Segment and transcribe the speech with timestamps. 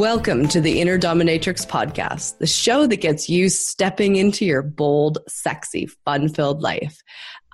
[0.00, 5.18] Welcome to the Inner Dominatrix podcast, the show that gets you stepping into your bold,
[5.28, 7.02] sexy, fun filled life.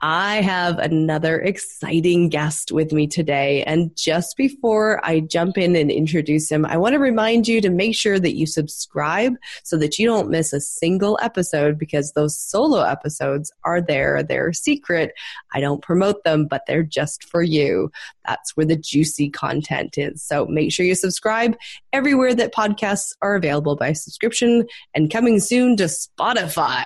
[0.02, 3.64] I have another exciting guest with me today.
[3.64, 7.70] And just before I jump in and introduce him, I want to remind you to
[7.70, 12.38] make sure that you subscribe so that you don't miss a single episode because those
[12.38, 14.22] solo episodes are there.
[14.22, 15.14] They're secret.
[15.54, 17.90] I don't promote them, but they're just for you.
[18.26, 20.22] That's where the juicy content is.
[20.22, 21.56] So make sure you subscribe
[21.96, 26.84] everywhere that podcasts are available by subscription and coming soon to Spotify.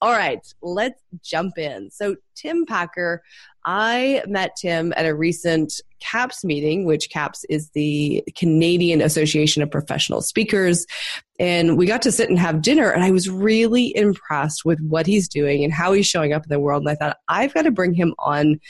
[0.00, 1.90] All right, let's jump in.
[1.90, 3.20] So, Tim Packer,
[3.64, 9.72] I met Tim at a recent CAPS meeting, which CAPS is the Canadian Association of
[9.72, 10.86] Professional Speakers.
[11.40, 15.06] And we got to sit and have dinner, and I was really impressed with what
[15.06, 16.82] he's doing and how he's showing up in the world.
[16.82, 18.60] And I thought, I've got to bring him on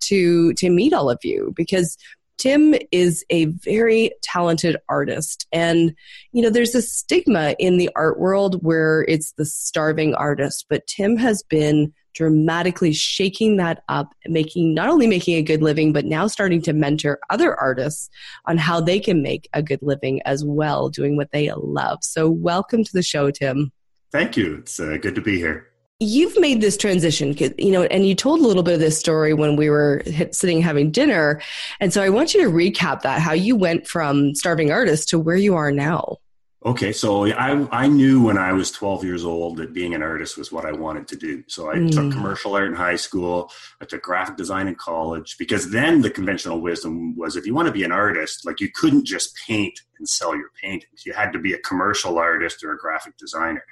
[0.00, 1.98] to, to meet all of you because
[2.38, 5.46] Tim is a very talented artist.
[5.52, 5.94] And,
[6.32, 10.86] you know, there's a stigma in the art world where it's the starving artist, but
[10.86, 16.04] Tim has been dramatically shaking that up, making not only making a good living, but
[16.04, 18.08] now starting to mentor other artists
[18.46, 21.98] on how they can make a good living as well, doing what they love.
[22.02, 23.72] So, welcome to the show, Tim.
[24.10, 24.56] Thank you.
[24.56, 25.68] It's uh, good to be here
[26.00, 29.34] you've made this transition you know and you told a little bit of this story
[29.34, 31.40] when we were sitting having dinner.
[31.80, 35.18] And so i want you to recap that how you went from starving artist to
[35.18, 36.18] where you are now.
[36.64, 40.38] Okay so i i knew when i was 12 years old that being an artist
[40.38, 41.42] was what i wanted to do.
[41.48, 41.90] So i mm.
[41.90, 43.50] took commercial art in high school.
[43.80, 47.66] I took graphic design in college because then the conventional wisdom was if you want
[47.66, 51.04] to be an artist like you couldn't just paint and sell your paintings.
[51.04, 53.64] You had to be a commercial artist or a graphic designer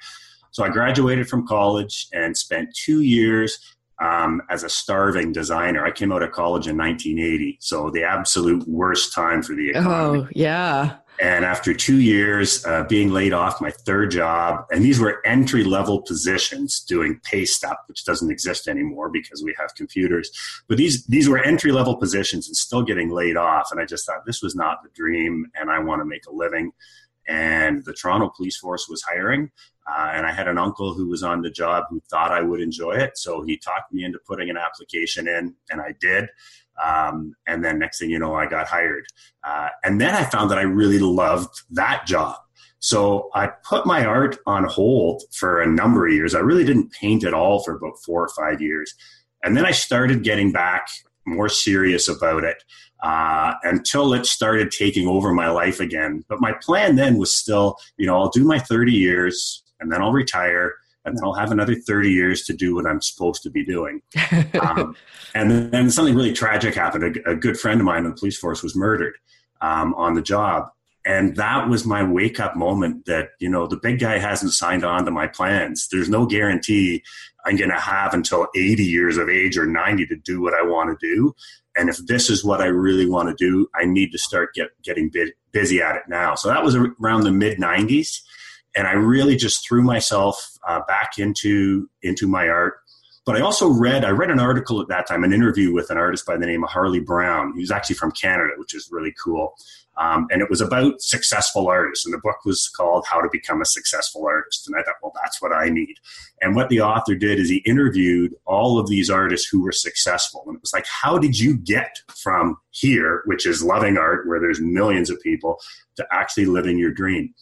[0.51, 5.85] so I graduated from college and spent two years um, as a starving designer.
[5.85, 10.19] I came out of college in 1980, so the absolute worst time for the economy.
[10.19, 10.97] Oh, yeah.
[11.19, 15.63] And after two years uh, being laid off, my third job, and these were entry
[15.63, 20.29] level positions doing paste-up, which doesn't exist anymore because we have computers.
[20.67, 23.69] But these these were entry level positions and still getting laid off.
[23.71, 26.31] And I just thought this was not the dream, and I want to make a
[26.31, 26.71] living.
[27.27, 29.51] And the Toronto Police Force was hiring.
[29.87, 32.59] Uh, and I had an uncle who was on the job who thought I would
[32.59, 33.17] enjoy it.
[33.17, 36.29] So he talked me into putting an application in, and I did.
[36.83, 39.05] Um, and then next thing you know, I got hired.
[39.43, 42.35] Uh, and then I found that I really loved that job.
[42.79, 46.35] So I put my art on hold for a number of years.
[46.35, 48.93] I really didn't paint at all for about four or five years.
[49.43, 50.87] And then I started getting back
[51.25, 52.63] more serious about it
[53.01, 56.23] uh, until it started taking over my life again.
[56.27, 60.01] But my plan then was still, you know, I'll do my 30 years and then
[60.01, 60.75] I'll retire
[61.07, 64.01] and then I'll have another 30 years to do what I'm supposed to be doing.
[64.61, 64.95] um,
[65.33, 67.17] and then something really tragic happened.
[67.25, 69.15] A, a, good friend of mine in the police force was murdered
[69.61, 70.69] um, on the job.
[71.05, 74.83] And that was my wake up moment that, you know, the big guy hasn't signed
[74.83, 75.87] on to my plans.
[75.89, 77.01] There's no guarantee
[77.45, 80.63] I'm going to have until 80 years of age or 90 to do what I
[80.63, 81.33] want to do.
[81.77, 84.71] And if this is what I really want to do, I need to start get,
[84.83, 85.09] getting
[85.53, 86.35] busy at it now.
[86.35, 88.19] So that was around the mid 90s
[88.77, 92.75] and I really just threw myself uh, back into into my art.
[93.25, 95.97] But I also read I read an article at that time, an interview with an
[95.97, 97.53] artist by the name of Harley Brown.
[97.57, 99.53] He's actually from Canada, which is really cool.
[99.97, 102.05] Um, and it was about successful artists.
[102.05, 104.67] And the book was called How to Become a Successful Artist.
[104.67, 105.95] And I thought, well, that's what I need.
[106.39, 110.43] And what the author did is he interviewed all of these artists who were successful.
[110.45, 114.39] And it was like, how did you get from here, which is loving art, where
[114.39, 115.59] there's millions of people,
[115.95, 117.33] to actually living your dream?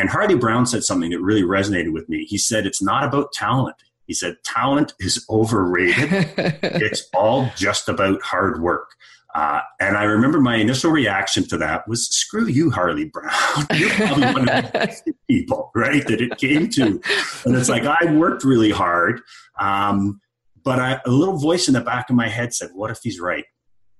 [0.00, 2.24] And Harley Brown said something that really resonated with me.
[2.24, 3.76] He said, It's not about talent.
[4.06, 6.08] He said, Talent is overrated.
[6.62, 8.92] it's all just about hard work.
[9.34, 13.30] Uh, and I remember my initial reaction to that was, screw you, Harley Brown.
[13.74, 17.00] You're probably one of the people, right, that it came to.
[17.44, 19.20] And it's like, I worked really hard.
[19.60, 20.18] Um,
[20.64, 23.20] but I, a little voice in the back of my head said, what if he's
[23.20, 23.44] right?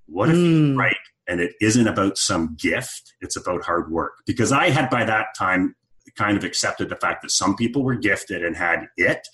[0.07, 0.39] What if mm.
[0.39, 0.79] he's hmm.
[0.79, 0.97] right?
[1.29, 4.15] And it isn't about some gift, it's about hard work.
[4.27, 5.77] Because I had by that time
[6.17, 9.27] kind of accepted the fact that some people were gifted and had it,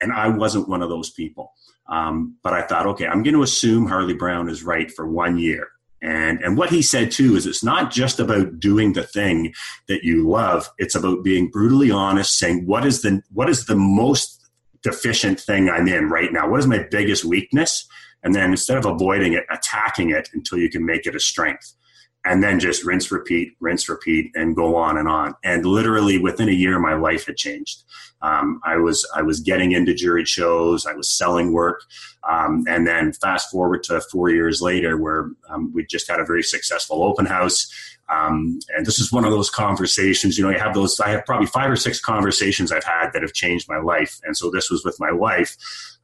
[0.00, 1.52] and I wasn't one of those people.
[1.88, 5.38] Um, but I thought, okay, I'm going to assume Harley Brown is right for one
[5.38, 5.68] year.
[6.00, 9.54] And, and what he said too is it's not just about doing the thing
[9.88, 10.68] that you love.
[10.76, 14.42] It's about being brutally honest, saying what is the, what is the most
[14.82, 16.48] deficient thing I'm in right now?
[16.48, 17.86] What is my biggest weakness?
[18.22, 21.74] And then instead of avoiding it, attacking it until you can make it a strength.
[22.24, 25.34] And then just rinse, repeat, rinse, repeat, and go on and on.
[25.44, 27.84] And literally within a year, my life had changed.
[28.22, 30.86] Um, I was I was getting into juried shows.
[30.86, 31.82] I was selling work,
[32.28, 36.24] um, and then fast forward to four years later, where um, we just had a
[36.24, 37.70] very successful open house.
[38.08, 40.38] Um, and this is one of those conversations.
[40.38, 40.98] You know, you have those.
[41.00, 44.18] I have probably five or six conversations I've had that have changed my life.
[44.24, 45.56] And so this was with my wife.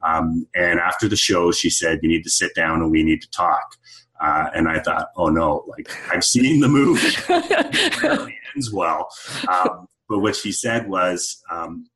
[0.03, 3.23] Um, and after the show, she said, "You need to sit down and we need
[3.23, 3.77] to talk."
[4.21, 9.09] Uh, and I thought, oh no, like I've seen the movie, it ends well.
[9.49, 11.87] Um, but what she said was, um,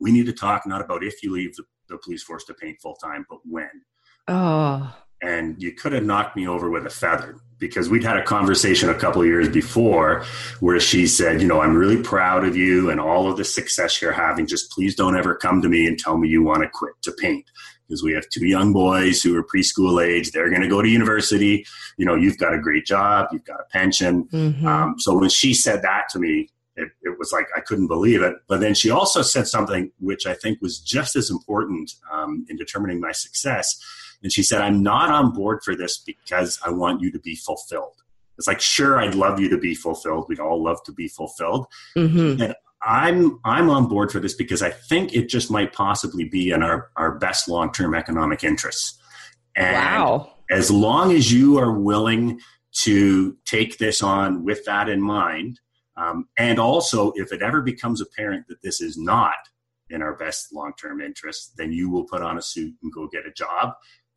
[0.00, 2.80] we need to talk not about if you leave the, the police force to paint
[2.80, 3.70] full time, but when.
[4.28, 4.94] Oh.
[5.20, 8.88] And you could have knocked me over with a feather because we'd had a conversation
[8.88, 10.24] a couple years before
[10.60, 14.00] where she said, you know, I'm really proud of you and all of the success
[14.00, 14.46] you're having.
[14.46, 17.12] Just please don't ever come to me and tell me you want to quit to
[17.12, 17.44] paint
[17.88, 20.30] because we have two young boys who are preschool age.
[20.32, 21.64] They're going to go to university.
[21.96, 24.24] You know, you've got a great job, you've got a pension.
[24.24, 24.66] Mm-hmm.
[24.66, 28.22] Um, so when she said that to me, it, it, was like I couldn't believe
[28.22, 28.36] it.
[28.46, 32.56] But then she also said something which I think was just as important um, in
[32.56, 33.68] determining my success.
[34.22, 37.34] And she said, I'm not on board for this because I want you to be
[37.34, 37.94] fulfilled.
[38.36, 40.26] It's like, sure, I'd love you to be fulfilled.
[40.28, 41.66] We'd all love to be fulfilled.
[41.96, 42.42] Mm-hmm.
[42.42, 46.50] And I'm I'm on board for this because I think it just might possibly be
[46.50, 48.98] in our, our best long term economic interests.
[49.56, 50.32] And wow.
[50.50, 52.40] as long as you are willing
[52.82, 55.58] to take this on with that in mind,
[55.96, 59.34] um, and also if it ever becomes apparent that this is not
[59.90, 63.08] in our best long term interests, then you will put on a suit and go
[63.08, 63.74] get a job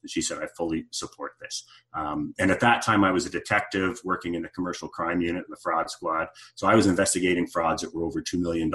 [0.07, 1.63] she said, I fully support this.
[1.93, 5.45] Um, and at that time, I was a detective working in the commercial crime unit
[5.45, 6.27] in the fraud squad.
[6.55, 8.71] So I was investigating frauds that were over $2 million.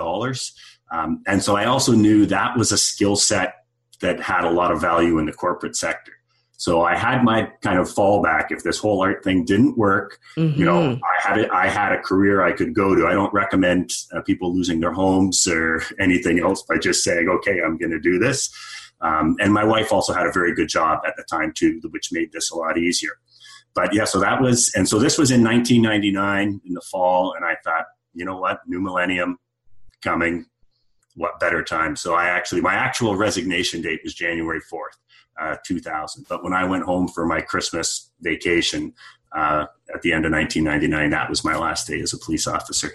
[0.91, 3.55] Um, and so I also knew that was a skill set
[4.01, 6.13] that had a lot of value in the corporate sector.
[6.59, 10.19] So I had my kind of fallback if this whole art thing didn't work.
[10.39, 10.59] Mm-hmm.
[10.59, 11.05] You know, mm-hmm.
[11.05, 11.51] I had it.
[11.51, 13.07] I had a career I could go to.
[13.07, 17.61] I don't recommend uh, people losing their homes or anything else by just saying, "Okay,
[17.61, 18.51] I'm going to do this."
[19.01, 22.13] Um, and my wife also had a very good job at the time too, which
[22.13, 23.13] made this a lot easier.
[23.75, 27.45] But yeah, so that was, and so this was in 1999 in the fall, and
[27.45, 27.85] I thought,
[28.15, 29.39] you know what, new millennium
[30.03, 30.47] coming,
[31.15, 31.95] what better time?
[31.95, 34.97] So I actually, my actual resignation date was January 4th,
[35.39, 36.27] uh, 2000.
[36.29, 38.95] But when I went home for my Christmas vacation
[39.33, 42.93] uh, at the end of 1999, that was my last day as a police officer.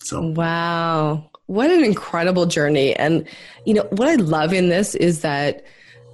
[0.00, 2.94] So wow, what an incredible journey!
[2.94, 3.26] And
[3.64, 5.64] you know what I love in this is that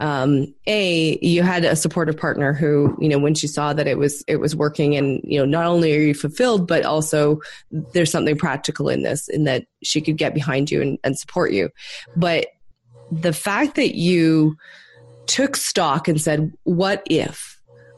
[0.01, 3.99] um, a you had a supportive partner who you know when she saw that it
[3.99, 7.41] was it was working and you know not only are you fulfilled but also
[7.71, 11.53] there's something practical in this in that she could get behind you and, and support
[11.53, 11.71] you
[12.17, 12.47] but
[13.13, 14.57] the fact that you
[15.27, 17.55] took stock and said what if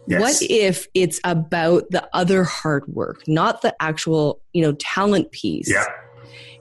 [0.09, 0.21] Yes.
[0.21, 5.69] What if it's about the other hard work, not the actual, you know, talent piece?
[5.69, 5.85] Yeah.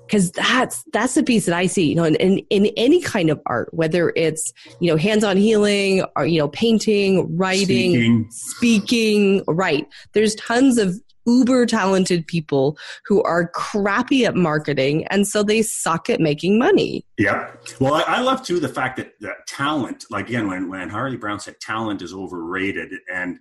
[0.05, 3.29] Because that's that's the piece that I see, you know, in, in, in any kind
[3.29, 8.31] of art, whether it's you know hands-on healing or you know painting, writing, speaking.
[8.31, 9.87] speaking, right?
[10.13, 16.09] There's tons of uber talented people who are crappy at marketing and so they suck
[16.09, 20.29] at making money yeah well i, I love too the fact that, that talent like
[20.29, 23.39] again when, when harley brown said talent is overrated and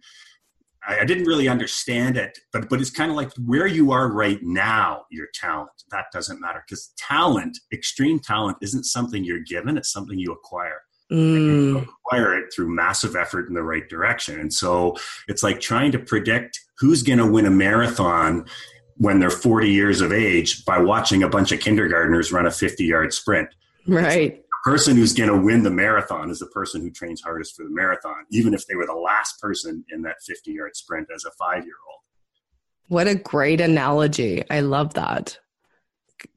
[0.86, 4.10] I, I didn't really understand it but but it's kind of like where you are
[4.10, 9.76] right now your talent that doesn't matter because talent extreme talent isn't something you're given
[9.76, 10.80] it's something you acquire
[11.12, 11.82] mm.
[11.82, 14.40] acquire it through massive effort in the right direction.
[14.40, 14.96] And so
[15.28, 18.46] it's like trying to predict who's going to win a marathon
[18.96, 22.84] when they're 40 years of age by watching a bunch of kindergartners run a 50
[22.84, 23.48] yard sprint.
[23.86, 24.43] Right.
[24.64, 27.70] Person who's going to win the marathon is the person who trains hardest for the
[27.70, 31.30] marathon, even if they were the last person in that 50 yard sprint as a
[31.32, 32.00] five year old.
[32.88, 34.42] What a great analogy.
[34.50, 35.38] I love that.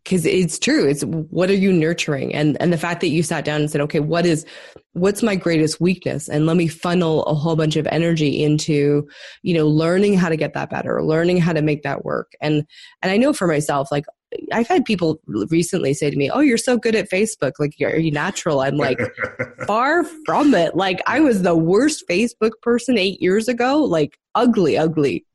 [0.03, 0.85] Because it's true.
[0.85, 2.35] It's what are you nurturing?
[2.35, 4.45] And and the fact that you sat down and said okay what is
[4.91, 6.27] what's my greatest weakness?
[6.27, 9.07] And let me funnel a whole bunch of energy into
[9.43, 12.33] you know learning how to get that better learning how to make that work.
[12.41, 12.65] And
[13.01, 14.05] and i know for myself like
[14.51, 17.53] I've had people recently say to me, "Oh, you're so good at Facebook.
[17.59, 18.99] Like, are you natural?" I'm like,
[19.67, 20.75] far from it.
[20.75, 23.83] Like, I was the worst Facebook person eight years ago.
[23.83, 25.25] Like, ugly, ugly.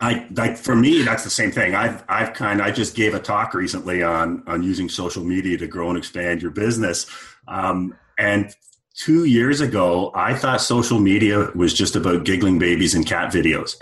[0.00, 1.76] I like for me that's the same thing.
[1.76, 5.68] I've I've kind I just gave a talk recently on on using social media to
[5.68, 7.06] grow and expand your business.
[7.46, 8.52] Um, and
[8.96, 13.76] two years ago, I thought social media was just about giggling babies and cat videos,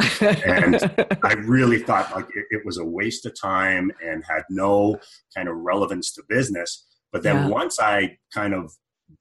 [0.46, 0.76] and
[1.24, 4.98] I really thought like it, it, was a waste of time and had no
[5.34, 6.86] kind of relevance to business.
[7.12, 7.48] But then yeah.
[7.48, 8.72] once I kind of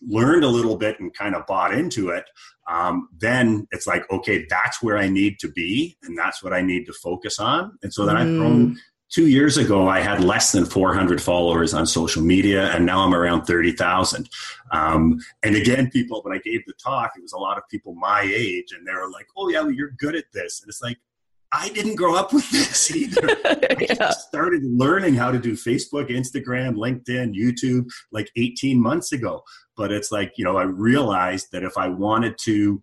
[0.02, 2.26] learned a little bit and kind of bought into it,
[2.70, 6.62] um, then it's like, okay, that's where I need to be, and that's what I
[6.62, 7.78] need to focus on.
[7.82, 8.20] And so then mm.
[8.20, 8.78] I've grown.
[9.10, 13.16] Two years ago, I had less than 400 followers on social media, and now I'm
[13.16, 14.30] around 30,000.
[14.72, 17.96] Um, and again, people, when I gave the talk, it was a lot of people
[17.96, 20.82] my age, and they were like, "Oh yeah, well, you're good at this." And it's
[20.82, 20.98] like,
[21.52, 23.30] I didn't grow up with this either.
[23.46, 24.12] I yeah.
[24.12, 29.44] started learning how to do Facebook, Instagram, LinkedIn, YouTube like 18 months ago.
[29.76, 32.82] But it's like, you know, I realized that if I wanted to,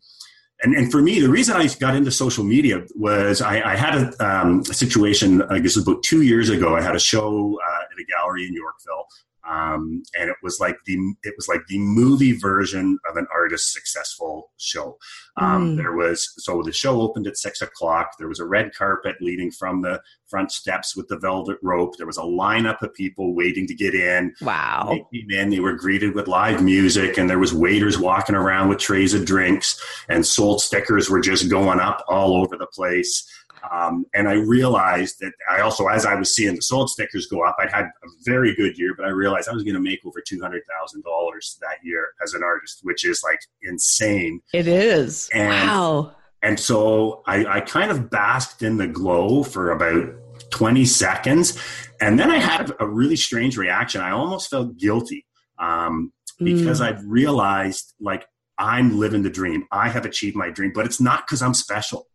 [0.62, 3.94] and, and for me, the reason I got into social media was I, I had
[3.94, 6.74] a, um, a, situation, I guess about two years ago.
[6.74, 9.06] I had a show uh, at a gallery in Yorkville
[9.48, 13.72] um, and it was like the it was like the movie version of an artist's
[13.72, 14.98] successful show.
[15.36, 15.76] Um, mm.
[15.76, 18.12] There was so the show opened at six o'clock.
[18.18, 21.96] There was a red carpet leading from the front steps with the velvet rope.
[21.96, 24.34] There was a lineup of people waiting to get in.
[24.40, 24.88] Wow!
[24.90, 25.50] They came in.
[25.50, 29.24] They were greeted with live music, and there was waiters walking around with trays of
[29.24, 33.30] drinks, and sold stickers were just going up all over the place.
[33.70, 37.42] Um, and I realized that I also, as I was seeing the sold stickers go
[37.44, 40.00] up, I had a very good year, but I realized I was going to make
[40.04, 44.40] over $200,000 that year as an artist, which is like insane.
[44.52, 45.28] It is.
[45.32, 46.12] And, wow.
[46.42, 50.14] And so I, I kind of basked in the glow for about
[50.50, 51.58] 20 seconds.
[52.00, 54.00] And then I had a really strange reaction.
[54.00, 55.26] I almost felt guilty
[55.58, 56.84] um, because mm.
[56.84, 58.26] I've realized like
[58.58, 59.64] I'm living the dream.
[59.72, 62.06] I have achieved my dream, but it's not because I'm special.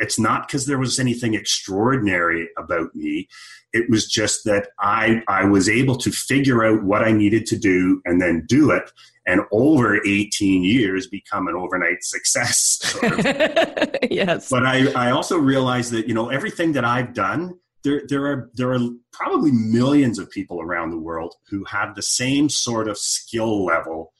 [0.00, 3.28] It's not because there was anything extraordinary about me.
[3.72, 7.56] It was just that I, I was able to figure out what I needed to
[7.56, 8.90] do and then do it.
[9.26, 12.80] And over 18 years, become an overnight success.
[12.82, 13.94] Sort of.
[14.10, 14.48] yes.
[14.48, 17.54] But I, I also realized that, you know, everything that I've done,
[17.84, 18.80] there, there are there are
[19.12, 24.12] probably millions of people around the world who have the same sort of skill level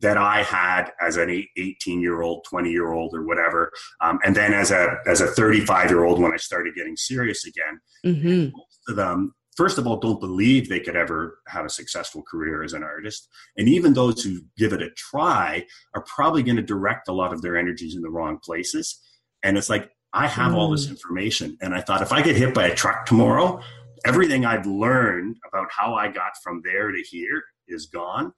[0.00, 4.34] that I had as an 18 year old, 20 year old, or whatever, um, and
[4.34, 7.80] then as a as a 35 year old when I started getting serious again.
[8.04, 8.56] Mm-hmm.
[8.56, 12.62] Most of them, first of all, don't believe they could ever have a successful career
[12.62, 16.62] as an artist, and even those who give it a try are probably going to
[16.62, 19.00] direct a lot of their energies in the wrong places.
[19.42, 20.56] And it's like I have mm.
[20.56, 20.90] all this mm.
[20.90, 23.60] information, and I thought if I get hit by a truck tomorrow,
[24.04, 28.32] everything I've learned about how I got from there to here is gone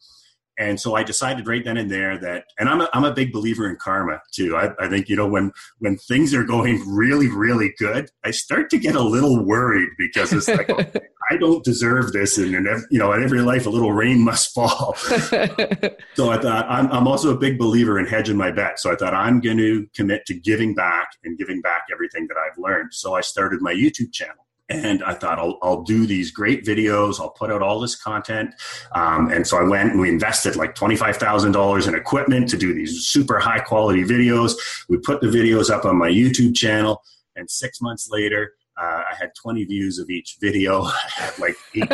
[0.59, 3.33] and so I decided right then and there that, and I'm a, I'm a big
[3.33, 4.57] believer in karma too.
[4.57, 8.69] I, I think, you know, when, when things are going really, really good, I start
[8.71, 10.69] to get a little worried because it's like,
[11.31, 12.39] I don't deserve this.
[12.39, 14.95] And, and every, you know, in every life, a little rain must fall.
[14.97, 18.81] so I thought, I'm, I'm also a big believer in hedging my bet.
[18.81, 22.37] So I thought I'm going to commit to giving back and giving back everything that
[22.37, 22.93] I've learned.
[22.93, 27.21] So I started my YouTube channel and I thought I'll, I'll do these great videos.
[27.21, 28.55] I'll put out all this content.
[28.93, 33.07] Um, and so I went and we invested like $25,000 in equipment to do these
[33.07, 34.55] super high quality videos.
[34.89, 37.03] We put the videos up on my YouTube channel.
[37.35, 40.83] And six months later, uh, I had 20 views of each video.
[40.85, 41.93] I had like eight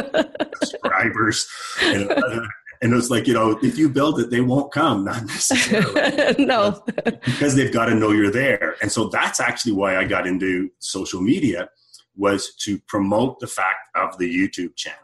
[0.63, 1.47] subscribers.
[1.81, 2.41] And, uh,
[2.83, 6.45] and it was like, you know, if you build it, they won't come, not necessarily.
[6.45, 6.83] no.
[7.25, 8.77] because they've got to know you're there.
[8.83, 11.69] And so that's actually why I got into social media
[12.17, 14.99] was to promote the fact of the YouTube channel.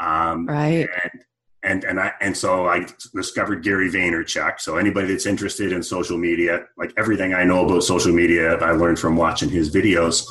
[0.00, 0.88] Um, right.
[1.02, 1.24] And,
[1.64, 4.60] and and I and so I discovered Gary Vaynerchuk.
[4.60, 8.72] So anybody that's interested in social media, like everything I know about social media, I
[8.72, 10.24] learned from watching his videos.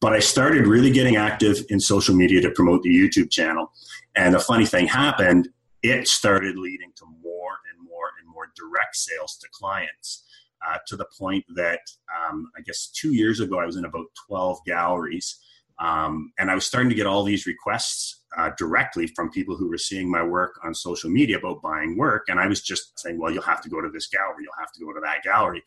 [0.00, 3.72] But I started really getting active in social media to promote the YouTube channel.
[4.14, 5.48] And a funny thing happened.
[5.82, 10.22] It started leading to more and more and more direct sales to clients.
[10.66, 14.06] Uh, to the point that um, I guess two years ago I was in about
[14.26, 15.38] 12 galleries
[15.78, 19.68] um, and I was starting to get all these requests uh, directly from people who
[19.68, 22.24] were seeing my work on social media about buying work.
[22.28, 24.72] And I was just saying, well, you'll have to go to this gallery, you'll have
[24.72, 25.62] to go to that gallery.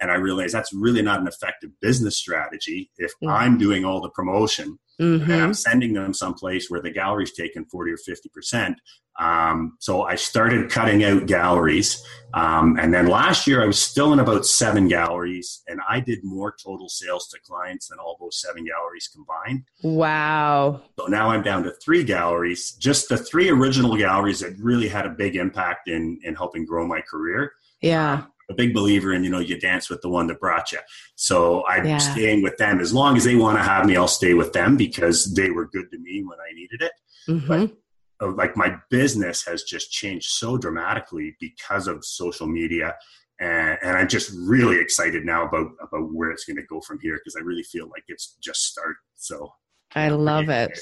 [0.00, 3.28] And I realized that's really not an effective business strategy if mm-hmm.
[3.28, 5.30] I'm doing all the promotion mm-hmm.
[5.30, 8.74] and I'm sending them someplace where the gallery's taken 40 or 50%.
[9.18, 12.04] Um, so I started cutting out galleries.
[12.34, 16.20] Um, and then last year I was still in about seven galleries and I did
[16.22, 19.64] more total sales to clients than all those seven galleries combined.
[19.82, 20.82] Wow.
[20.98, 25.04] So now I'm down to three galleries, just the three original galleries that really had
[25.04, 27.52] a big impact in, in helping grow my career.
[27.80, 28.12] Yeah.
[28.12, 30.78] Um, a big believer in, you know, you dance with the one that brought you.
[31.16, 31.98] So I'm yeah.
[31.98, 32.80] staying with them.
[32.80, 35.66] As long as they want to have me, I'll stay with them because they were
[35.66, 36.92] good to me when I needed it.
[37.28, 37.46] Mm-hmm.
[37.46, 42.94] But uh, like my business has just changed so dramatically because of social media.
[43.38, 46.98] And, and I'm just really excited now about, about where it's going to go from
[47.00, 48.96] here because I really feel like it's just started.
[49.14, 49.52] So
[49.94, 50.78] I love it.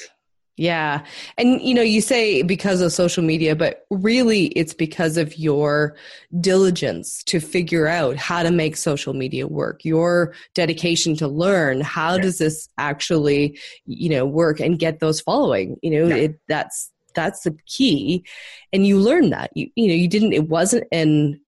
[0.56, 1.04] Yeah.
[1.36, 5.96] And you know, you say because of social media, but really it's because of your
[6.40, 12.14] diligence to figure out how to make social media work, your dedication to learn how
[12.14, 12.22] yeah.
[12.22, 15.76] does this actually, you know, work and get those following.
[15.82, 16.22] You know, yeah.
[16.22, 18.24] it, that's that's the key.
[18.72, 19.50] And you learn that.
[19.54, 21.38] You you know, you didn't it wasn't an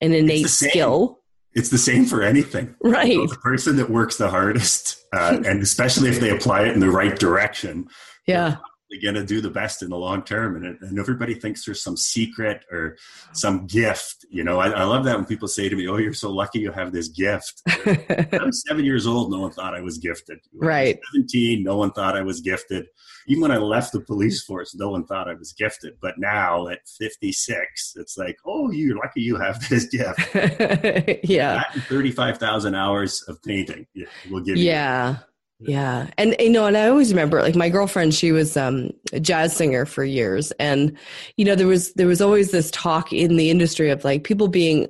[0.00, 1.20] an innate skill.
[1.52, 2.74] It's the same for anything.
[2.82, 3.14] Right.
[3.14, 6.80] So the person that works the hardest, uh, and especially if they apply it in
[6.80, 7.88] the right direction,
[8.26, 8.56] yeah.
[8.90, 11.82] We're going to do the best in the long term and, and everybody thinks there's
[11.82, 12.96] some secret or
[13.32, 14.60] some gift you know?
[14.60, 16.92] I, I, love that when people say to me oh you're so lucky you have
[16.92, 17.62] this gift.
[18.32, 20.38] I'm seven years old no one thought i was gifted.
[20.54, 20.98] Right.
[21.14, 22.86] 17 no one thought i was gifted.
[23.26, 25.94] Even when i left the police force no one thought i was gifted.
[26.00, 31.24] But now at 56 it's like oh you're lucky you have this gift.
[31.24, 31.64] Yeah.
[31.88, 33.86] 35000 hours of painting
[34.30, 35.16] will give you yeah
[35.60, 36.08] yeah.
[36.18, 39.56] And you know, and I always remember like my girlfriend, she was um, a jazz
[39.56, 40.52] singer for years.
[40.58, 40.96] And,
[41.36, 44.48] you know, there was there was always this talk in the industry of like people
[44.48, 44.86] being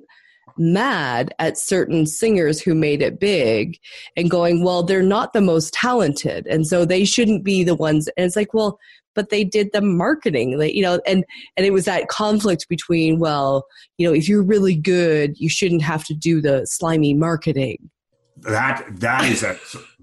[0.58, 3.78] mad at certain singers who made it big
[4.16, 6.46] and going, well, they're not the most talented.
[6.46, 8.08] And so they shouldn't be the ones.
[8.16, 8.78] And it's like, well,
[9.14, 11.24] but they did the marketing you know and
[11.56, 15.80] and it was that conflict between well you know if you're really good you shouldn't
[15.80, 17.78] have to do the slimy marketing
[18.36, 19.58] that that is a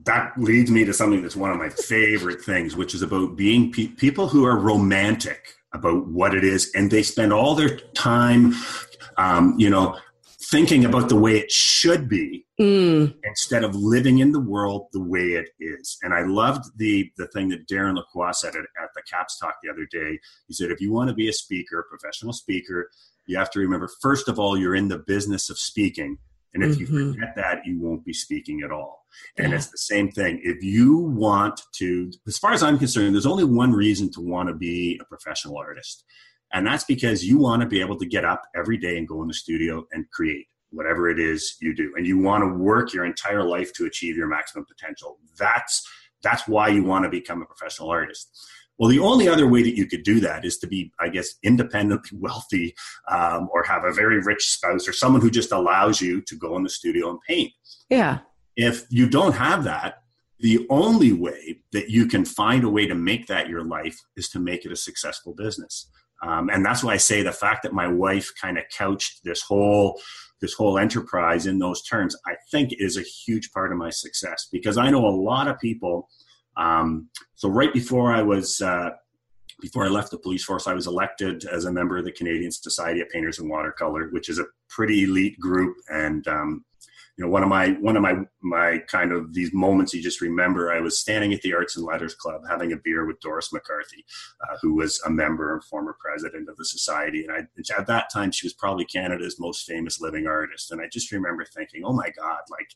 [0.05, 3.71] that leads me to something that's one of my favorite things, which is about being
[3.71, 8.53] pe- people who are romantic about what it is, and they spend all their time,
[9.17, 9.97] um, you know,
[10.51, 13.13] thinking about the way it should be mm.
[13.23, 15.97] instead of living in the world the way it is.
[16.03, 19.55] And I loved the the thing that Darren Lacroix said at, at the Caps Talk
[19.63, 20.19] the other day.
[20.47, 22.91] He said, if you want to be a speaker, a professional speaker,
[23.25, 26.17] you have to remember first of all, you're in the business of speaking
[26.53, 26.95] and if mm-hmm.
[26.95, 29.05] you forget that, you won't be speaking at all.
[29.37, 29.57] And yeah.
[29.57, 30.39] it's the same thing.
[30.43, 34.49] If you want to, as far as I'm concerned, there's only one reason to want
[34.49, 36.03] to be a professional artist.
[36.53, 39.21] And that's because you want to be able to get up every day and go
[39.23, 41.93] in the studio and create whatever it is you do.
[41.95, 45.17] And you want to work your entire life to achieve your maximum potential.
[45.37, 45.87] That's
[46.21, 48.29] that's why you want to become a professional artist.
[48.77, 51.35] Well, the only other way that you could do that is to be, I guess,
[51.43, 52.75] independently wealthy
[53.09, 56.55] um, or have a very rich spouse or someone who just allows you to go
[56.57, 57.51] in the studio and paint.
[57.89, 58.19] Yeah.
[58.55, 60.03] If you don't have that,
[60.39, 64.29] the only way that you can find a way to make that your life is
[64.29, 65.89] to make it a successful business.
[66.21, 69.41] Um, and that's why I say the fact that my wife kind of couched this
[69.41, 69.99] whole
[70.41, 74.49] this whole enterprise in those terms, I think is a huge part of my success
[74.51, 76.09] because I know a lot of people
[76.57, 78.91] um, so right before I was uh,
[79.61, 82.51] before I left the police force, I was elected as a member of the Canadian
[82.51, 85.77] Society of Painters and Watercolor, which is a pretty elite group.
[85.89, 86.65] And um,
[87.15, 90.19] you know, one of my one of my my kind of these moments you just
[90.19, 90.73] remember.
[90.73, 94.03] I was standing at the Arts and Letters Club having a beer with Doris McCarthy,
[94.41, 97.23] uh, who was a member and former president of the society.
[97.23, 100.71] And I, at that time, she was probably Canada's most famous living artist.
[100.71, 102.39] And I just remember thinking, "Oh my God!
[102.49, 102.69] Like,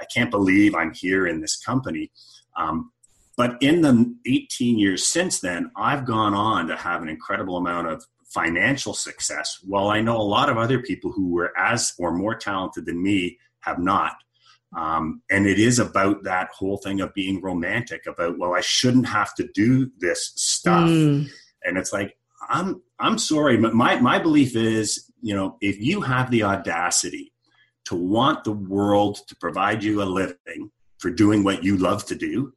[0.00, 2.12] I can't believe I'm here in this company."
[2.56, 2.92] Um,
[3.36, 7.88] but in the 18 years since then, I've gone on to have an incredible amount
[7.88, 9.58] of financial success.
[9.62, 13.02] While I know a lot of other people who were as or more talented than
[13.02, 14.14] me have not.
[14.76, 19.06] Um, and it is about that whole thing of being romantic about, well, I shouldn't
[19.06, 20.88] have to do this stuff.
[20.88, 21.30] Mm.
[21.64, 22.16] And it's like,
[22.48, 27.32] I'm, I'm sorry, but my, my belief is, you know, if you have the audacity
[27.84, 32.14] to want the world to provide you a living for doing what you love to
[32.14, 32.52] do,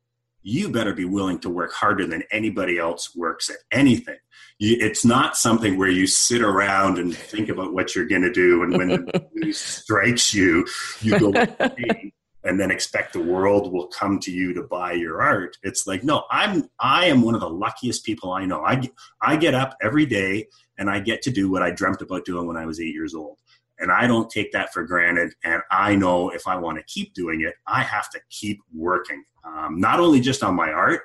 [0.45, 4.17] you better be willing to work harder than anybody else works at anything.
[4.59, 8.31] You, it's not something where you sit around and think about what you're going to
[8.31, 10.67] do, and when the news strikes you,
[11.01, 11.33] you go
[12.43, 15.57] and then expect the world will come to you to buy your art.
[15.63, 18.63] It's like no, I'm I am one of the luckiest people I know.
[18.63, 18.87] I
[19.21, 22.45] I get up every day and I get to do what I dreamt about doing
[22.45, 23.39] when I was eight years old.
[23.79, 25.33] And I don't take that for granted.
[25.43, 29.23] And I know if I want to keep doing it, I have to keep working
[29.45, 31.01] um, not only just on my art,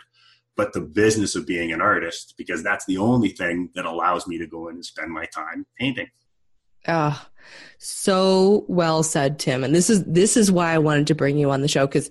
[0.56, 4.38] but the business of being an artist, because that's the only thing that allows me
[4.38, 6.09] to go in and spend my time painting.
[6.87, 7.30] Ah, oh,
[7.78, 9.62] so well said, Tim.
[9.64, 12.09] And this is this is why I wanted to bring you on the show because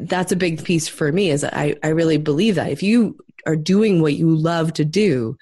[0.00, 1.30] that's a big piece for me.
[1.30, 5.36] Is I I really believe that if you are doing what you love to do,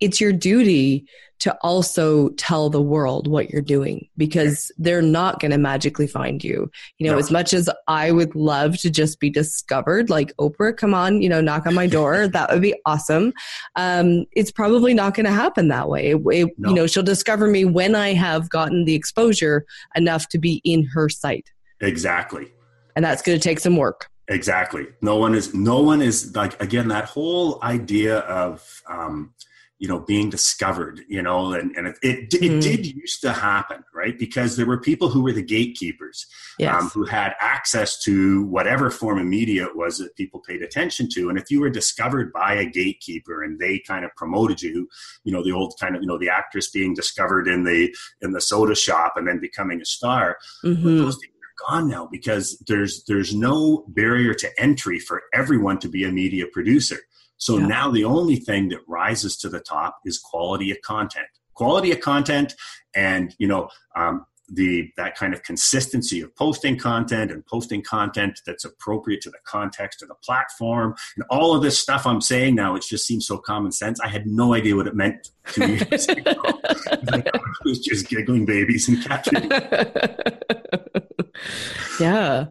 [0.00, 1.06] it's your duty
[1.42, 6.44] to also tell the world what you're doing because they're not going to magically find
[6.44, 6.70] you.
[6.98, 7.18] You know, no.
[7.18, 11.28] as much as I would love to just be discovered, like Oprah, come on, you
[11.28, 12.28] know, knock on my door.
[12.32, 13.32] that would be awesome.
[13.74, 16.12] Um, it's probably not going to happen that way.
[16.12, 16.68] It, it, no.
[16.68, 20.84] You know, she'll discover me when I have gotten the exposure enough to be in
[20.94, 21.50] her sight.
[21.80, 22.52] Exactly.
[22.94, 24.08] And that's going to take some work.
[24.28, 24.86] Exactly.
[25.00, 25.52] No one is.
[25.52, 29.34] No one is like again that whole idea of um,
[29.82, 31.00] you know being discovered.
[31.08, 32.44] You know, and and it it, mm.
[32.44, 34.16] it did used to happen, right?
[34.16, 36.24] Because there were people who were the gatekeepers,
[36.56, 36.72] yes.
[36.72, 41.08] um, who had access to whatever form of media it was that people paid attention
[41.14, 41.28] to.
[41.28, 44.88] And if you were discovered by a gatekeeper and they kind of promoted you,
[45.24, 48.30] you know, the old kind of you know the actress being discovered in the in
[48.30, 50.38] the soda shop and then becoming a star.
[50.64, 51.10] Mm-hmm.
[51.68, 56.46] Gone now because there's there's no barrier to entry for everyone to be a media
[56.50, 56.98] producer.
[57.42, 57.66] So yeah.
[57.66, 61.98] now the only thing that rises to the top is quality of content, quality of
[61.98, 62.54] content,
[62.94, 68.40] and you know um, the that kind of consistency of posting content and posting content
[68.46, 72.54] that's appropriate to the context of the platform and all of this stuff I'm saying
[72.54, 72.76] now.
[72.76, 73.98] It just seems so common sense.
[73.98, 75.80] I had no idea what it meant to me.
[75.90, 79.50] I was just giggling babies and catching.
[81.98, 82.46] yeah.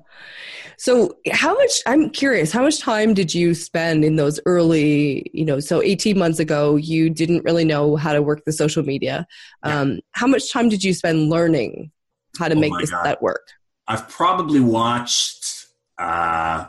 [0.81, 5.45] So, how much, I'm curious, how much time did you spend in those early, you
[5.45, 9.27] know, so 18 months ago, you didn't really know how to work the social media.
[9.63, 9.79] Yeah.
[9.79, 11.91] Um, how much time did you spend learning
[12.39, 13.47] how to oh make this, that work?
[13.87, 15.67] I've probably watched
[15.99, 16.65] uh,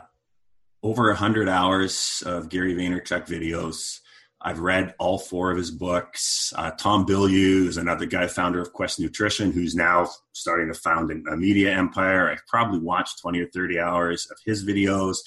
[0.83, 4.01] over 100 hours of Gary Vaynerchuk videos.
[4.43, 6.51] I've read all four of his books.
[6.55, 11.11] Uh, Tom Bilyeu is another guy, founder of Quest Nutrition, who's now starting to found
[11.11, 12.29] a media empire.
[12.29, 15.17] I've probably watched 20 or 30 hours of his videos.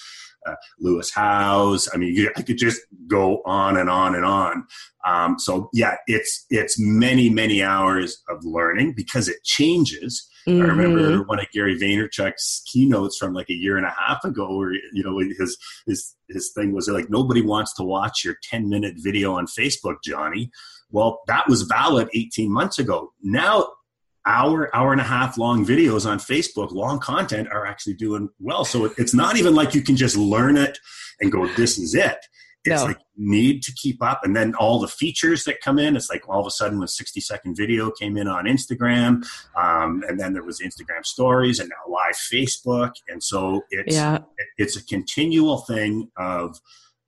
[0.47, 1.89] Uh, Lewis Howes.
[1.93, 4.65] I mean, I could just go on and on and on.
[5.05, 10.29] Um, so yeah, it's it's many many hours of learning because it changes.
[10.47, 10.63] Mm-hmm.
[10.63, 14.57] I remember one of Gary Vaynerchuk's keynotes from like a year and a half ago,
[14.57, 18.69] where you know his his his thing was like nobody wants to watch your ten
[18.69, 20.51] minute video on Facebook, Johnny.
[20.91, 23.13] Well, that was valid 18 months ago.
[23.21, 23.71] Now
[24.27, 28.65] hour, hour and a half long videos on Facebook, long content are actually doing well.
[28.65, 30.79] So it's not even like you can just learn it
[31.21, 32.19] and go, this is it.
[32.65, 32.87] It's no.
[32.87, 34.21] like need to keep up.
[34.23, 36.89] And then all the features that come in, it's like all of a sudden when
[36.89, 39.27] 60 second video came in on Instagram,
[39.57, 42.93] um, and then there was Instagram stories and now live Facebook.
[43.09, 44.19] And so it's, yeah.
[44.59, 46.59] it's a continual thing of,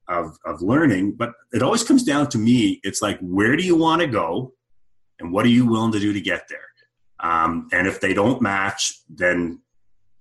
[0.08, 2.80] of, of learning, but it always comes down to me.
[2.82, 4.54] It's like, where do you want to go?
[5.20, 6.60] And what are you willing to do to get there?
[7.20, 9.60] Um, and if they don't match, then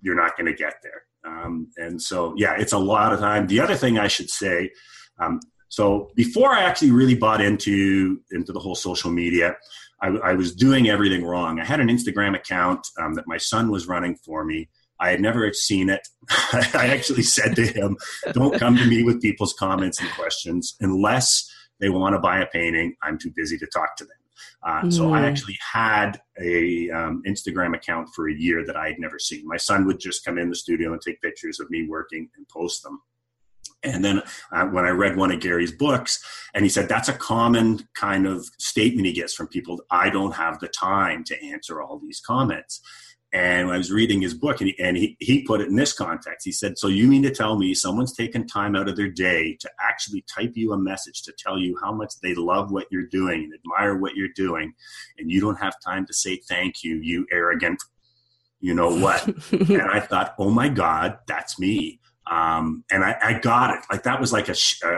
[0.00, 1.02] you're not going to get there.
[1.24, 3.46] Um, and so, yeah, it's a lot of time.
[3.46, 4.70] The other thing I should say,
[5.18, 9.56] um, so before I actually really bought into into the whole social media,
[10.00, 11.60] I, I was doing everything wrong.
[11.60, 14.68] I had an Instagram account um, that my son was running for me.
[15.00, 16.08] I had never seen it.
[16.52, 17.96] I actually said to him,
[18.32, 22.46] "Don't come to me with people's comments and questions unless they want to buy a
[22.46, 22.96] painting.
[23.02, 24.12] I'm too busy to talk to them."
[24.62, 24.92] Uh, mm.
[24.92, 25.24] So I mm.
[25.24, 29.46] actually had a um, Instagram account for a year that I had never seen.
[29.46, 32.48] My son would just come in the studio and take pictures of me working and
[32.48, 33.00] post them.
[33.82, 36.22] And then uh, when I read one of Gary's books,
[36.54, 40.34] and he said that's a common kind of statement he gets from people I don't
[40.34, 42.80] have the time to answer all these comments.
[43.30, 45.92] And I was reading his book, and, he, and he, he put it in this
[45.92, 46.46] context.
[46.46, 49.54] He said, So you mean to tell me someone's taken time out of their day
[49.60, 53.06] to actually type you a message to tell you how much they love what you're
[53.06, 54.72] doing and admire what you're doing,
[55.18, 57.82] and you don't have time to say thank you, you arrogant,
[58.60, 59.26] you know what?
[59.52, 63.80] and I thought, Oh my God, that's me um, and I, I, got it.
[63.90, 64.88] Like that was like a, a,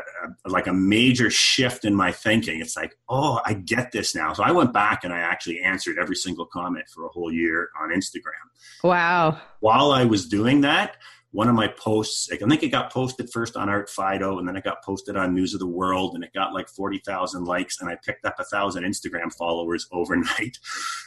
[0.45, 2.61] a, like a major shift in my thinking.
[2.61, 4.33] It's like, oh, I get this now.
[4.33, 7.69] So I went back and I actually answered every single comment for a whole year
[7.81, 8.33] on Instagram.
[8.83, 9.41] Wow!
[9.61, 10.97] While I was doing that,
[11.33, 14.57] one of my posts, I think it got posted first on Art Fido, and then
[14.57, 17.89] it got posted on News of the World, and it got like 40,000 likes, and
[17.89, 20.59] I picked up a thousand Instagram followers overnight.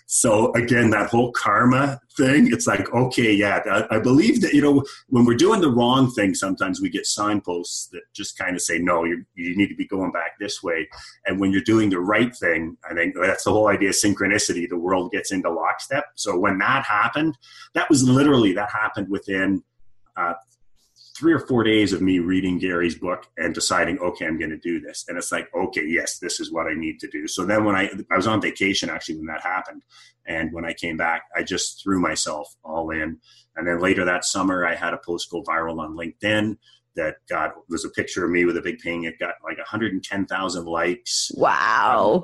[0.05, 4.61] So again, that whole karma thing, it's like, okay, yeah, I, I believe that, you
[4.61, 8.61] know, when we're doing the wrong thing, sometimes we get signposts that just kind of
[8.61, 10.87] say, no, you you need to be going back this way.
[11.25, 14.69] And when you're doing the right thing, I think that's the whole idea of synchronicity.
[14.69, 16.05] The world gets into lockstep.
[16.15, 17.37] So when that happened,
[17.73, 19.63] that was literally, that happened within
[20.17, 20.33] uh,
[21.15, 24.57] three or four days of me reading Gary's book and deciding, okay, I'm going to
[24.57, 25.05] do this.
[25.07, 27.27] And it's like, okay, yes, this is what I need to do.
[27.27, 29.83] So then when I, I was on vacation actually when that happened.
[30.25, 33.19] And when I came back, I just threw myself all in.
[33.55, 36.57] And then later that summer, I had a post go viral on LinkedIn
[36.95, 39.03] that got was a picture of me with a big ping.
[39.03, 41.31] It got like 110,000 likes.
[41.35, 42.23] Wow.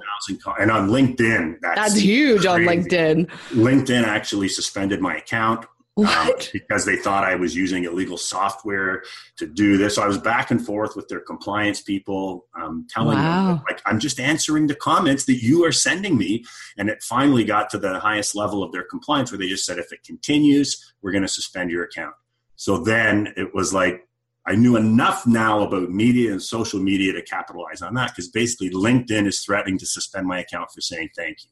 [0.60, 2.48] and on LinkedIn, that's, that's huge crazy.
[2.48, 3.28] on LinkedIn.
[3.52, 5.66] LinkedIn actually suspended my account
[6.06, 9.04] um, because they thought I was using illegal software
[9.38, 9.96] to do this.
[9.96, 13.48] So I was back and forth with their compliance people, um, telling wow.
[13.48, 16.44] them, that, like, I'm just answering the comments that you are sending me.
[16.78, 19.80] And it finally got to the highest level of their compliance where they just said,
[19.80, 22.16] if it continues, we're going to suspend your account.
[22.56, 24.06] So then it was like,
[24.46, 28.72] I knew enough now about media and social media to capitalize on that because basically
[28.72, 31.52] LinkedIn is threatening to suspend my account for saying thank you.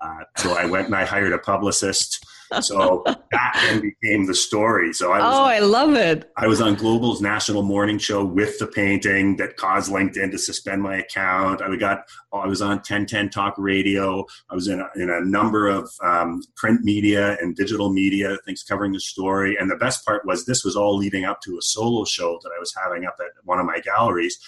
[0.00, 2.24] Uh, so I went and I hired a publicist.
[2.60, 4.92] So that then became the story.
[4.92, 6.30] So I was, oh, I love it.
[6.36, 10.82] I was on Global's national morning show with the painting that caused LinkedIn to suspend
[10.82, 11.62] my account.
[11.62, 14.26] I got I was on 1010 Talk Radio.
[14.50, 18.62] I was in a, in a number of um, print media and digital media things
[18.62, 19.56] covering the story.
[19.58, 22.50] And the best part was this was all leading up to a solo show that
[22.56, 24.38] I was having up at one of my galleries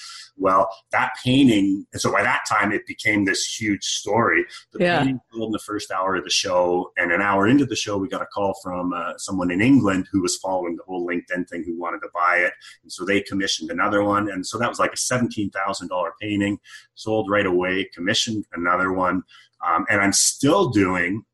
[0.40, 4.44] well, that painting, and so by that time it became this huge story.
[4.72, 4.98] The yeah.
[4.98, 7.89] painting sold in the first hour of the show, and an hour into the show,
[7.98, 11.48] we got a call from uh, someone in England who was following the whole LinkedIn
[11.48, 12.53] thing who wanted to buy it.
[12.83, 14.31] And so they commissioned another one.
[14.31, 16.59] And so that was like a $17,000 painting,
[16.94, 19.22] sold right away, commissioned another one.
[19.66, 21.24] Um, and I'm still doing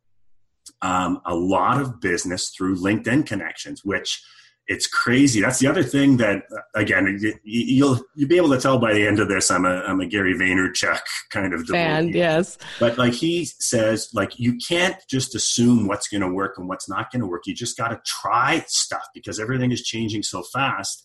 [0.83, 4.23] um, a lot of business through LinkedIn connections, which
[4.69, 5.41] it's crazy.
[5.41, 9.21] That's the other thing that again you'll you'll be able to tell by the end
[9.21, 9.51] of this.
[9.51, 11.01] I'm a I'm a Gary Vaynerchuk
[11.31, 12.09] kind of fan.
[12.09, 16.69] Yes, but like he says, like you can't just assume what's going to work and
[16.69, 17.47] what's not going to work.
[17.47, 21.05] You just got to try stuff because everything is changing so fast.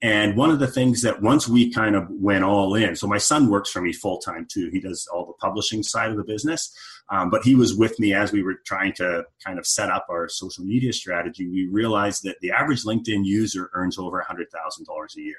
[0.00, 3.18] And one of the things that once we kind of went all in, so my
[3.18, 4.70] son works for me full time too.
[4.72, 6.72] He does all the publishing side of the business,
[7.10, 10.06] um, but he was with me as we were trying to kind of set up
[10.08, 11.48] our social media strategy.
[11.48, 15.36] We realized that the average LinkedIn user earns over $100,000 a year.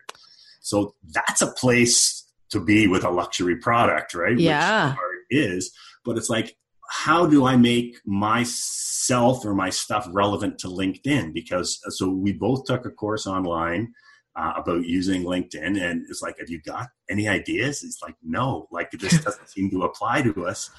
[0.59, 4.37] So that's a place to be with a luxury product, right?
[4.37, 4.89] Yeah.
[4.89, 4.97] Which
[5.29, 5.71] is,
[6.03, 6.57] but it's like,
[6.89, 11.33] how do I make myself or my stuff relevant to LinkedIn?
[11.33, 13.93] Because so we both took a course online
[14.35, 15.81] uh, about using LinkedIn.
[15.81, 17.83] And it's like, have you got any ideas?
[17.83, 20.69] It's like, no, like this doesn't seem to apply to us.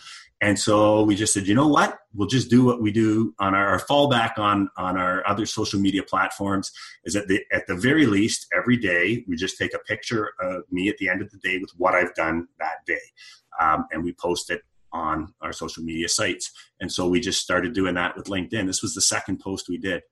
[0.43, 1.99] And so we just said, you know what?
[2.15, 5.79] We'll just do what we do on our, our fallback on on our other social
[5.79, 6.73] media platforms.
[7.05, 10.63] Is that the at the very least every day we just take a picture of
[10.71, 13.03] me at the end of the day with what I've done that day,
[13.61, 14.63] um, and we post it
[14.95, 16.51] on our social media sites.
[16.81, 18.67] And so we just started doing that with LinkedIn.
[18.67, 20.03] This was the second post we did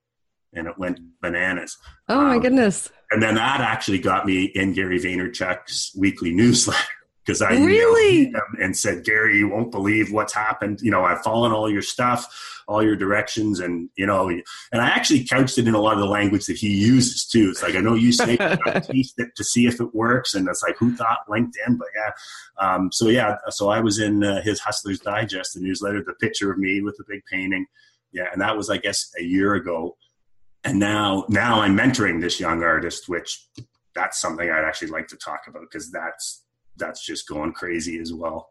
[0.53, 1.77] and it went bananas.
[2.07, 2.91] Oh my um, goodness!
[3.11, 6.79] And then that actually got me in Gary Vaynerchuk's weekly newsletter
[7.29, 10.79] because I really him and said, Gary, you won't believe what's happened.
[10.81, 12.25] You know, I've followed all your stuff,
[12.67, 15.99] all your directions, and you know, and I actually couched it in a lot of
[15.99, 17.49] the language that he uses too.
[17.51, 20.77] It's like I know you say it to see if it works, and it's like
[20.77, 22.11] who thought LinkedIn, but yeah.
[22.57, 26.51] Um, so yeah, so I was in uh, his Hustlers Digest, the newsletter, the picture
[26.51, 27.67] of me with the big painting.
[28.11, 29.97] Yeah, and that was I guess a year ago
[30.63, 33.47] and now now i'm mentoring this young artist which
[33.95, 36.45] that's something i'd actually like to talk about because that's
[36.77, 38.49] that's just going crazy as well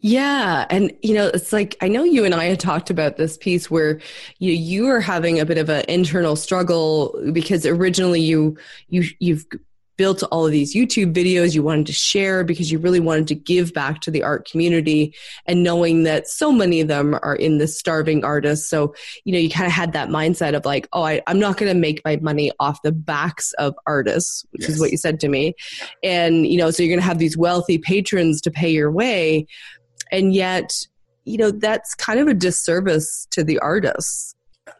[0.00, 0.66] yeah.
[0.70, 3.70] And, you know, it's like, I know you and I had talked about this piece
[3.70, 4.00] where
[4.38, 8.56] you, you were having a bit of an internal struggle because originally you,
[8.88, 9.46] you, you've
[10.00, 13.34] built all of these YouTube videos you wanted to share because you really wanted to
[13.34, 17.58] give back to the art community and knowing that so many of them are in
[17.58, 18.66] the starving artists.
[18.66, 18.94] So,
[19.26, 21.70] you know, you kind of had that mindset of like, oh, I, am not going
[21.70, 24.70] to make my money off the backs of artists, which yes.
[24.70, 25.52] is what you said to me.
[26.02, 29.46] And, you know, so you're going to have these wealthy patrons to pay your way.
[30.10, 30.78] And yet,
[31.26, 34.34] you know, that's kind of a disservice to the artists.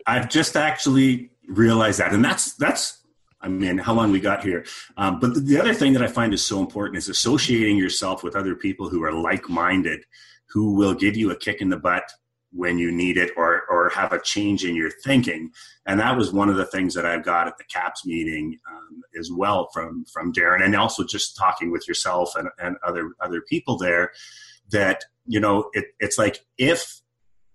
[0.06, 2.14] I've just actually realized that.
[2.14, 2.99] And that's, that's,
[3.40, 4.64] I mean, how long we got here.
[4.96, 8.22] Um, but the, the other thing that I find is so important is associating yourself
[8.22, 10.04] with other people who are like minded,
[10.50, 12.04] who will give you a kick in the butt
[12.52, 15.50] when you need it or, or have a change in your thinking.
[15.86, 19.02] And that was one of the things that I've got at the CAPS meeting um,
[19.18, 23.40] as well from, from Darren and also just talking with yourself and, and other, other
[23.42, 24.10] people there
[24.70, 27.00] that, you know, it, it's like if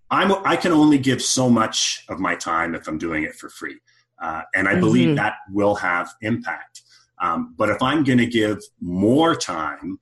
[0.09, 3.49] I'm, I can only give so much of my time if I'm doing it for
[3.49, 3.79] free.
[4.21, 4.81] Uh, and I mm-hmm.
[4.81, 6.81] believe that will have impact.
[7.21, 9.99] Um, but if I'm going to give more time,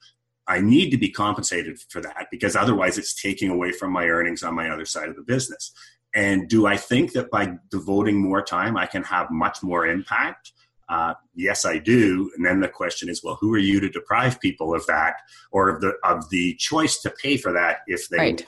[0.48, 4.44] I need to be compensated for that because otherwise it's taking away from my earnings
[4.44, 5.72] on my other side of the business.
[6.14, 10.52] And do I think that by devoting more time, I can have much more impact?
[10.90, 12.30] Uh, yes, I do.
[12.36, 15.16] And then the question is, well, who are you to deprive people of that
[15.52, 18.46] or of the of the choice to pay for that if they right.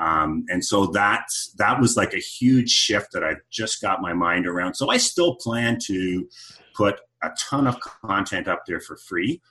[0.00, 4.14] Um, and so that's that was like a huge shift that I just got my
[4.14, 4.74] mind around.
[4.74, 6.26] So I still plan to
[6.74, 9.42] put a ton of content up there for free.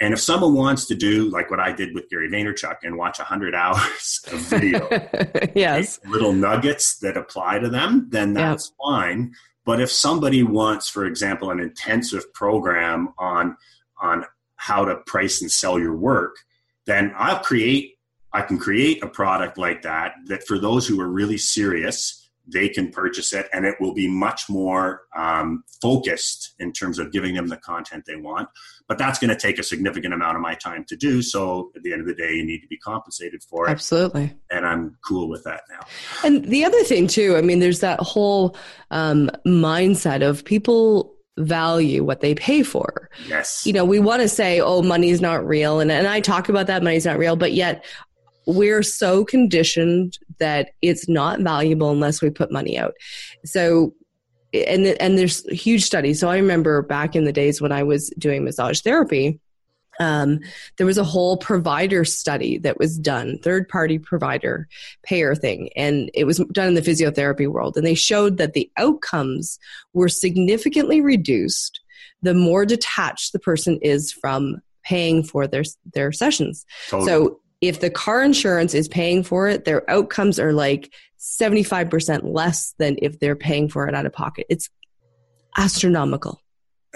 [0.00, 3.18] And if someone wants to do like what I did with Gary Vaynerchuk and watch
[3.18, 4.86] 100 hours of video,
[5.54, 9.32] yes, little nuggets that apply to them, then that's fine.
[9.64, 13.56] But if somebody wants, for example, an intensive program on
[14.02, 16.36] on how to price and sell your work,
[16.84, 17.93] then I'll create
[18.34, 22.68] I can create a product like that that for those who are really serious they
[22.68, 27.34] can purchase it and it will be much more um, focused in terms of giving
[27.34, 28.48] them the content they want
[28.86, 31.82] but that's going to take a significant amount of my time to do so at
[31.82, 34.96] the end of the day you need to be compensated for it absolutely and i'm
[35.06, 35.80] cool with that now
[36.22, 38.56] and the other thing too i mean there's that whole
[38.90, 43.10] um, mindset of people value what they pay for.
[43.26, 43.66] Yes.
[43.66, 45.80] You know, we want to say, oh, money's not real.
[45.80, 47.84] And, and I talk about that money's not real, but yet
[48.46, 52.94] we're so conditioned that it's not valuable unless we put money out.
[53.44, 53.94] So
[54.52, 56.20] and and there's huge studies.
[56.20, 59.40] So I remember back in the days when I was doing massage therapy,
[59.98, 60.40] um,
[60.76, 64.68] there was a whole provider study that was done, third party provider
[65.02, 68.70] payer thing, and it was done in the physiotherapy world, and they showed that the
[68.76, 69.58] outcomes
[69.92, 71.80] were significantly reduced
[72.22, 76.64] the more detached the person is from paying for their their sessions.
[76.88, 77.08] Totally.
[77.08, 82.74] So if the car insurance is paying for it, their outcomes are like 75% less
[82.78, 84.46] than if they're paying for it out of pocket.
[84.48, 84.68] It's
[85.56, 86.40] astronomical.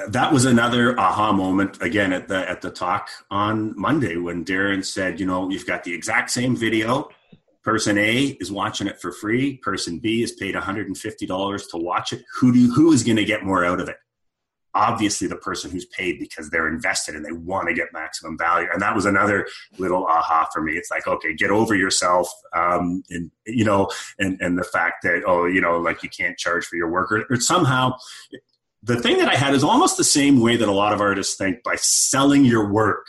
[0.09, 4.85] That was another aha moment again at the at the talk on Monday when Darren
[4.85, 7.09] said, you know, you've got the exact same video.
[7.65, 9.57] Person A is watching it for free.
[9.57, 12.23] Person B is paid $150 to watch it.
[12.39, 13.97] Who do who is going to get more out of it?
[14.75, 18.69] Obviously the person who's paid because they're invested and they want to get maximum value.
[18.73, 19.47] And that was another
[19.79, 20.75] little aha for me.
[20.75, 22.29] It's like, okay, get over yourself.
[22.55, 26.39] Um, and, you know, and, and the fact that, oh, you know, like you can't
[26.39, 27.97] charge for your work or, or somehow
[28.83, 31.37] the thing that I had is almost the same way that a lot of artists
[31.37, 33.07] think by selling your work,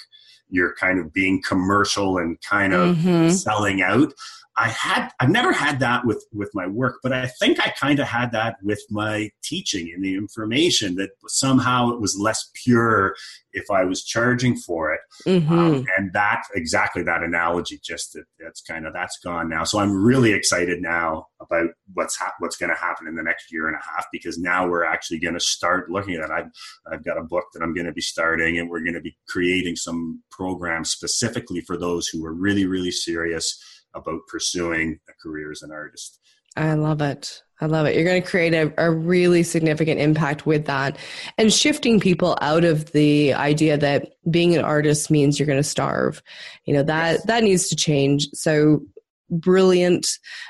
[0.50, 3.30] you're kind of being commercial and kind of mm-hmm.
[3.30, 4.12] selling out.
[4.58, 8.00] I had I've never had that with with my work, but I think I kind
[8.00, 13.16] of had that with my teaching and the information that somehow it was less pure
[13.54, 15.00] if I was charging for it.
[15.26, 15.54] Mm-hmm.
[15.58, 19.64] Um, and that exactly that analogy, just that that's kind of that's gone now.
[19.64, 23.52] So I'm really excited now about what's ha- what's going to happen in the next
[23.52, 26.26] year and a half because now we're actually going to start looking at.
[26.26, 26.32] It.
[26.32, 26.52] I've
[26.92, 29.18] I've got a book that I'm going to be starting, and we're going to be
[29.30, 33.58] creating some programs specifically for those who are really really serious
[33.96, 36.20] about pursuing a career as an artist.
[36.56, 37.44] I love it.
[37.62, 37.96] I love it.
[37.96, 40.98] You're going to create a, a really significant impact with that
[41.38, 45.64] and shifting people out of the idea that being an artist means you're going to
[45.64, 46.24] starve.
[46.66, 47.26] You know, that, yes.
[47.26, 48.30] that needs to change.
[48.34, 48.82] So
[49.30, 50.08] brilliant.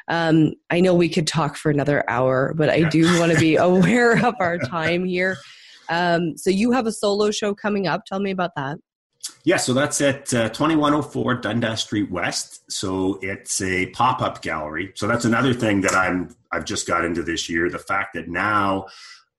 [0.07, 3.55] Um, I know we could talk for another hour, but I do want to be
[3.57, 5.37] aware of our time here.
[5.89, 8.05] Um, so you have a solo show coming up.
[8.05, 8.77] Tell me about that.
[9.43, 12.69] Yeah, so that's at uh, 2104 Dundas Street West.
[12.71, 14.91] So it's a pop up gallery.
[14.95, 17.69] So that's another thing that I'm I've just got into this year.
[17.69, 18.87] The fact that now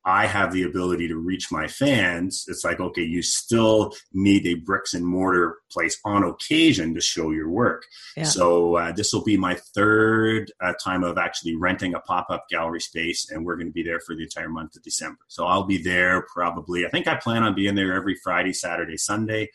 [0.05, 2.47] I have the ability to reach my fans.
[2.49, 7.31] It's like okay, you still need a bricks and mortar place on occasion to show
[7.31, 7.85] your work.
[8.17, 8.25] Yeah.
[8.25, 12.47] So uh, this will be my third uh, time of actually renting a pop up
[12.49, 15.21] gallery space, and we're going to be there for the entire month of December.
[15.29, 16.87] So I'll be there probably.
[16.87, 19.51] I think I plan on being there every Friday, Saturday, Sunday.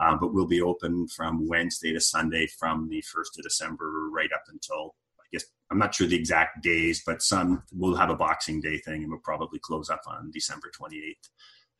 [0.00, 4.30] Um, but we'll be open from Wednesday to Sunday from the 1st of December right
[4.34, 8.16] up until, I guess, I'm not sure the exact days, but some we'll have a
[8.16, 11.28] Boxing Day thing and we'll probably close up on December 28th.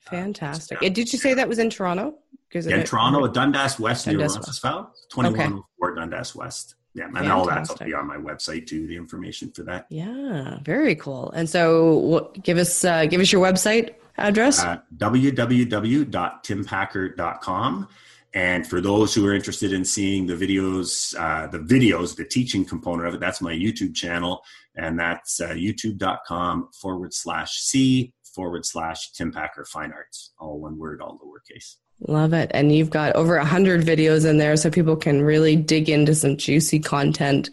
[0.07, 0.83] Uh, Fantastic.
[0.83, 2.15] Uh, did you say that was in Toronto?
[2.53, 6.01] Yeah, in Toronto, at Dundas West Dundas near Roncesvalles, 2104 okay.
[6.01, 6.75] Dundas West.
[6.95, 7.39] Yeah, and Fantastic.
[7.39, 8.89] all that's will be on my website too.
[8.89, 9.87] The information for that.
[9.89, 11.31] Yeah, very cool.
[11.31, 14.61] And so, what, give us uh, give us your website address.
[14.63, 17.89] Uh, www.timpacker.com.
[18.33, 22.65] And for those who are interested in seeing the videos, uh, the videos, the teaching
[22.65, 24.43] component of it, that's my YouTube channel.
[24.77, 30.33] And that's uh, youtube.com forward slash C forward slash Tim Packer Fine Arts.
[30.39, 31.77] All one word, all lowercase.
[32.07, 32.51] Love it.
[32.55, 36.15] And you've got over a hundred videos in there so people can really dig into
[36.15, 37.51] some juicy content.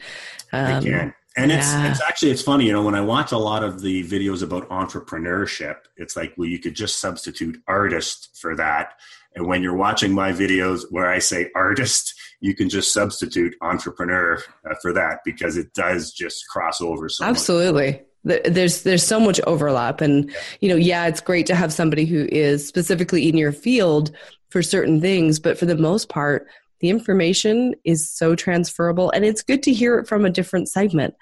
[0.54, 1.14] Um, they can.
[1.36, 1.92] And it's, yeah.
[1.92, 4.68] it's actually, it's funny, you know, when I watch a lot of the videos about
[4.70, 8.94] entrepreneurship, it's like, well, you could just substitute artist for that
[9.36, 14.42] and when you're watching my videos where I say artist, you can just substitute entrepreneur
[14.70, 18.02] uh, for that because it does just cross over so Absolutely.
[18.24, 18.42] Much.
[18.46, 22.28] There's there's so much overlap, and you know, yeah, it's great to have somebody who
[22.30, 24.12] is specifically in your field
[24.50, 26.48] for certain things, but for the most part,
[26.82, 31.14] the information is so transferable, and it's good to hear it from a different segment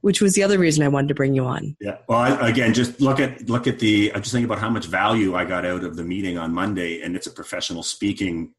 [0.00, 1.76] which was the other reason I wanted to bring you on.
[1.80, 1.98] Yeah.
[2.08, 4.12] Well, I, again, just look at look at the.
[4.14, 7.02] I'm just thinking about how much value I got out of the meeting on Monday,
[7.02, 8.54] and it's a professional speaking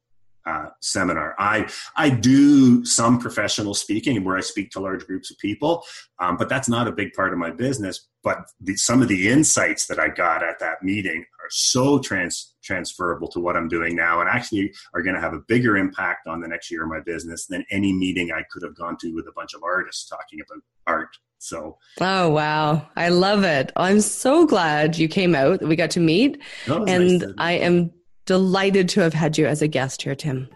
[0.46, 1.36] uh, seminar.
[1.38, 5.84] I I do some professional speaking where I speak to large groups of people,
[6.20, 8.08] um, but that's not a big part of my business.
[8.24, 12.54] But the, some of the insights that I got at that meeting are so trans
[12.64, 16.28] transferable to what I'm doing now, and actually are going to have a bigger impact
[16.28, 19.12] on the next year of my business than any meeting I could have gone to
[19.12, 23.72] with a bunch of artists talking about art So, oh wow, I love it.
[23.76, 25.60] I'm so glad you came out.
[25.64, 27.92] We got to meet, and nice I am
[28.28, 30.48] delighted to have had you as a guest here, Tim.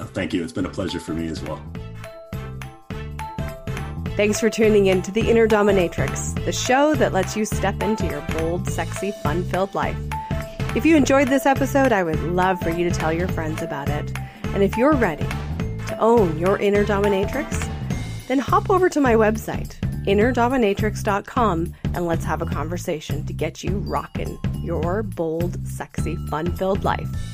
[0.00, 0.42] Oh, thank you.
[0.42, 1.62] It's been a pleasure for me as well.
[4.16, 8.04] Thanks for tuning in to The Inner Dominatrix, the show that lets you step into
[8.06, 9.96] your bold, sexy, fun filled life.
[10.74, 13.88] If you enjoyed this episode, I would love for you to tell your friends about
[13.88, 14.12] it.
[14.46, 15.28] And if you're ready
[15.86, 17.70] to own your inner dominatrix,
[18.26, 19.76] then hop over to my website,
[20.06, 26.84] innerdominatrix.com, and let's have a conversation to get you rocking your bold, sexy, fun filled
[26.84, 27.33] life.